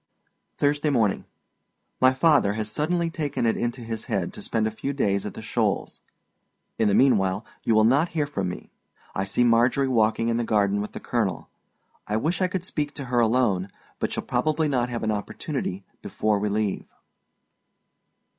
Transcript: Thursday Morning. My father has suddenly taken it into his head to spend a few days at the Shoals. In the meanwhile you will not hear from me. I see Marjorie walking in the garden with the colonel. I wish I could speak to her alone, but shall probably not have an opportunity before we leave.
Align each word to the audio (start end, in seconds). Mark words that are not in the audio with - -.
Thursday 0.57 0.89
Morning. 0.89 1.25
My 1.99 2.11
father 2.11 2.53
has 2.53 2.71
suddenly 2.71 3.11
taken 3.11 3.45
it 3.45 3.55
into 3.55 3.81
his 3.81 4.05
head 4.05 4.33
to 4.33 4.41
spend 4.41 4.65
a 4.65 4.71
few 4.71 4.93
days 4.93 5.27
at 5.27 5.35
the 5.35 5.43
Shoals. 5.43 5.99
In 6.79 6.87
the 6.87 6.95
meanwhile 6.95 7.45
you 7.61 7.75
will 7.75 7.83
not 7.83 8.09
hear 8.17 8.25
from 8.25 8.49
me. 8.49 8.71
I 9.13 9.25
see 9.25 9.43
Marjorie 9.43 9.87
walking 9.87 10.29
in 10.29 10.37
the 10.37 10.43
garden 10.43 10.81
with 10.81 10.93
the 10.93 10.99
colonel. 10.99 11.49
I 12.07 12.17
wish 12.17 12.41
I 12.41 12.47
could 12.47 12.65
speak 12.65 12.95
to 12.95 13.05
her 13.13 13.19
alone, 13.19 13.69
but 13.99 14.11
shall 14.11 14.23
probably 14.23 14.67
not 14.67 14.89
have 14.89 15.03
an 15.03 15.11
opportunity 15.11 15.83
before 16.01 16.39
we 16.39 16.49
leave. 16.49 16.87